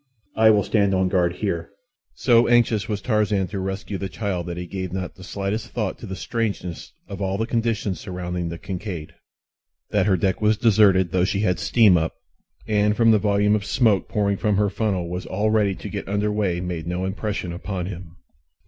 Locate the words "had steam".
11.41-11.97